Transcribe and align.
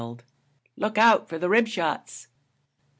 'Look 0.77 0.97
out 0.97 1.29
for 1.29 1.37
the 1.37 1.47
rib 1.47 1.67
shots.' 1.67 2.27